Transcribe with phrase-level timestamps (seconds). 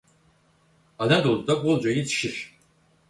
[0.99, 2.59] Anadolu'da bolca yetişir.